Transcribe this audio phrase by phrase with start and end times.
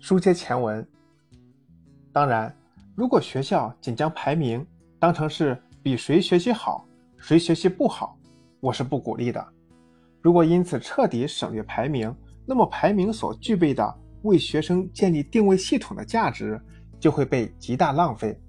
[0.00, 0.86] 书接前文。
[2.12, 2.54] 当然，
[2.94, 4.64] 如果学校仅将排名
[4.98, 6.86] 当成是比谁学习好、
[7.16, 8.16] 谁学习不好，
[8.60, 9.44] 我是不鼓励的。
[10.22, 12.14] 如果因此彻底省略排名，
[12.46, 16.60] 那么排名所具备的为学生建立定位系统的价值
[17.00, 18.40] 就会被极大浪费。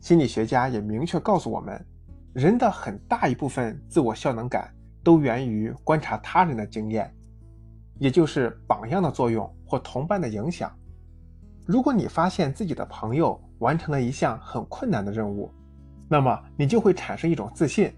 [0.00, 1.84] 心理学家也明确告诉我们，
[2.32, 4.74] 人的很大一部分自我效能感
[5.04, 7.12] 都源于观察他人的经验，
[7.98, 10.72] 也就是榜样的作用或同伴的影响。
[11.64, 15.52] 如果你发现自己的朋友完成了一项很困难的任务，
[16.08, 17.92] 那么你就会产生一种自信，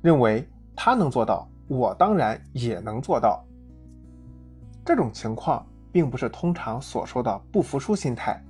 [0.00, 3.44] 认为他能做到，我当然也能做到。
[4.84, 8.42] 这种情况并不是通常所说的不服输心态。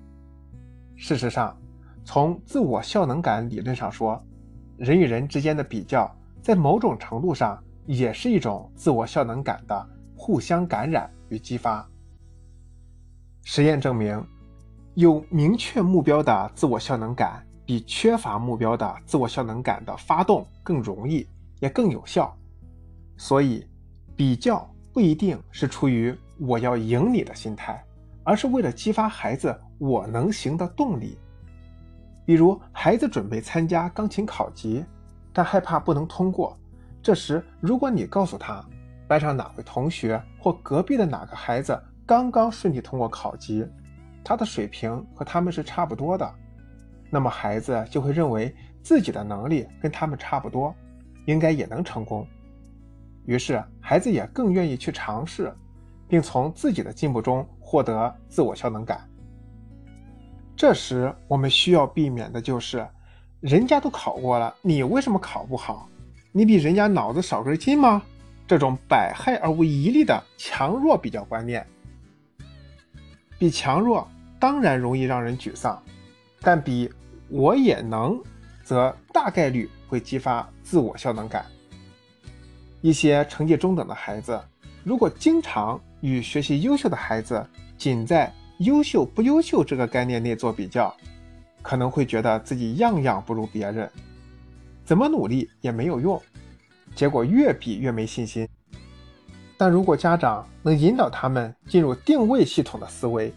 [0.97, 1.57] 事实上，
[2.05, 4.23] 从自我效能感理论上说，
[4.77, 6.09] 人与人之间的比较，
[6.41, 11.89] 在某种程度上也是一种自我效能感的互相感染与激发。
[13.43, 14.27] 实验证明，
[14.95, 21.29] 有明确目标的自我效能感，比缺乏目标的自我效能感的发动更容易，
[21.61, 22.35] 也更有效。
[23.17, 23.67] 所以，
[24.17, 27.85] 比较不一定是出于我要赢你的心态，
[28.23, 31.19] 而是为了激发孩子“我能行”的动力。
[32.25, 34.83] 比如，孩子准备参加钢琴考级，
[35.33, 36.57] 但害怕不能通过。
[37.03, 38.65] 这时，如果你告诉他，
[39.07, 43.67] 班上哪位同学或隔壁的哪个孩子刚刚顺利通过考级，
[44.23, 46.35] 他的水平和他们是差不多的，
[47.09, 50.75] 那么孩子就会认为自己的能力跟他们差不多，
[51.25, 52.27] 应该也能成功。
[53.25, 55.51] 于是，孩子也更愿意去尝试，
[56.07, 59.01] 并从自己的进步中获得自我效能感。
[60.55, 62.87] 这时，我们需要避免的就是，
[63.41, 65.89] 人家都考过了，你为什么考不好？
[66.33, 68.03] 你比人家脑子少根筋吗？
[68.47, 71.67] 这种百害而无一利的强弱比较观念，
[73.39, 74.07] 比强弱
[74.39, 75.83] 当然容易让人沮丧，
[76.41, 76.93] 但比
[77.29, 78.21] 我也能，
[78.63, 81.47] 则大概率会激发自我效能感。
[82.83, 84.39] 一些成绩中等的孩子，
[84.83, 87.47] 如果经常与学习优秀的孩子
[87.79, 90.95] 仅在优秀不优秀这个概念内做比较，
[91.63, 93.91] 可能会觉得自己样样不如别人，
[94.85, 96.23] 怎么努力也没有用，
[96.95, 98.49] 结果越比越没信心。
[99.57, 103.33] 但如果家长能引导他们进入定位系统的思维，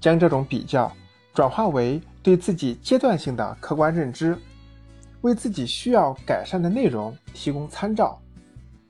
[0.00, 0.90] 将这种比较
[1.34, 4.36] 转化为对自己阶段性的客观认知，
[5.20, 8.20] 为自己需要改善的内容提供参照，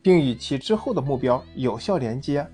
[0.03, 2.47] 并与其之后的目标有效连接，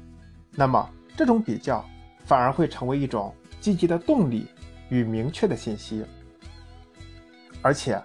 [0.52, 1.84] 那么这种比较。
[2.26, 4.46] 反而会成为一种积极的动力
[4.88, 6.02] 与明确的信息，
[7.60, 8.02] 而且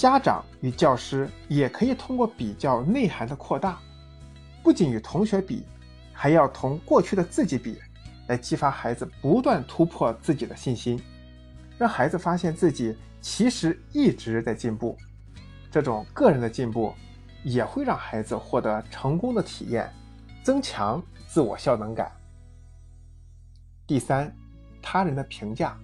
[0.00, 3.78] 家长与教师也可以通过比较内涵的扩大，
[4.62, 5.62] 不仅与同学比，
[6.10, 7.78] 还要同过去的自己比，
[8.26, 10.98] 来激发孩子不断突破自己的信心，
[11.76, 14.96] 让孩子发现自己其实一直在进步。
[15.70, 16.94] 这种个人的进步
[17.44, 19.92] 也会让孩子获得成功的体验，
[20.42, 22.10] 增强自我效能感。
[23.86, 24.34] 第三，
[24.80, 25.76] 他人的评价。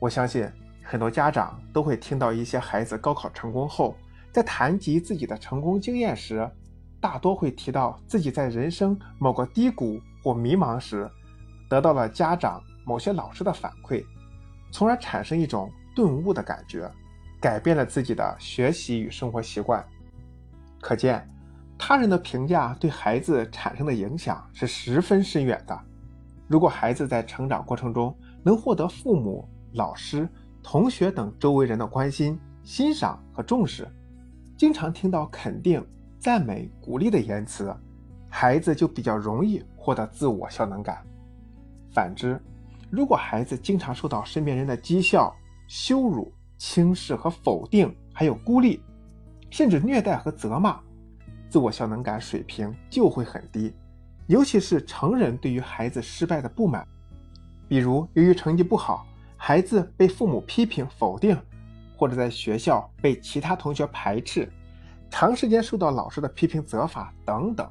[0.00, 0.50] 我相信
[0.90, 3.94] 很多家长都会听到一些孩子高考成功后，
[4.32, 6.50] 在谈及自己的成功经验时，
[6.98, 11.06] 大多会提到自己在人生某个低谷或迷茫时，
[11.68, 14.02] 得到了家长、某些老师的反馈，
[14.70, 16.90] 从而产生一种顿悟的感觉，
[17.38, 19.84] 改变了自己的学习与生活习惯。
[20.80, 21.28] 可见，
[21.76, 25.78] 他人的评价对孩子产生的影响是十分深远的。
[26.46, 30.26] 如果孩子在成长过程中能获得父母、老师、
[30.70, 33.88] 同学等周围人的关心、欣赏和重视，
[34.54, 35.82] 经常听到肯定、
[36.18, 37.74] 赞美、鼓励的言辞，
[38.28, 41.02] 孩子就比较容易获得自我效能感。
[41.90, 42.38] 反之，
[42.90, 45.34] 如果孩子经常受到身边人的讥笑、
[45.68, 48.82] 羞辱、轻视和否定，还有孤立，
[49.48, 50.78] 甚至虐待和责骂，
[51.48, 53.72] 自我效能感水平就会很低。
[54.26, 56.86] 尤其是成人对于孩子失败的不满，
[57.66, 59.06] 比如由于成绩不好，
[59.40, 61.34] 孩子被父母批评否定，
[61.96, 64.46] 或者在学校被其他同学排斥，
[65.08, 67.66] 长时间受到老师的批评责罚等等，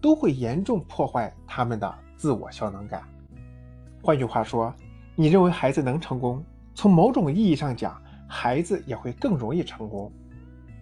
[0.00, 3.02] 都会严重破坏他们的自我效能感。
[4.02, 4.72] 换句话说，
[5.16, 6.44] 你认为孩子能成功，
[6.74, 10.12] 从某种意义上讲，孩子也会更容易成功。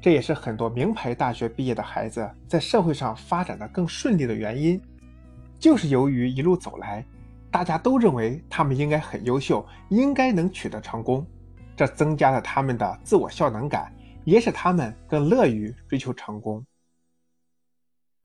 [0.00, 4.81] 这也是很多名牌大学毕业的孩子在社会上发展的更顺利的原因。
[5.59, 7.05] 就是由于一路走来，
[7.50, 11.26] 大家都认为他们应该很优秀，应该能取得成功，
[11.76, 13.92] 这增加了他们的自我效能感，
[14.24, 16.64] 也使他们更乐于追求成功。